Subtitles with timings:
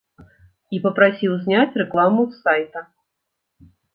[0.77, 2.79] І папрасіў зняць рэкламу з сайта.